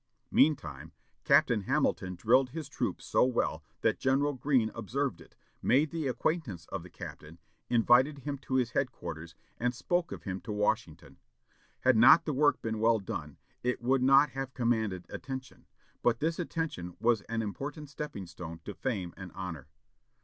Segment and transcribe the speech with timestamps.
[0.31, 6.07] Meantime, Captain Hamilton drilled his troops so well that General Greene observed it, made the
[6.07, 7.37] acquaintance of the captain,
[7.69, 11.19] invited him to his headquarters, and spoke of him to Washington.
[11.81, 15.67] Had not the work been well done, it would not have commanded attention,
[16.01, 19.67] but this attention was an important stepping stone to fame and honor.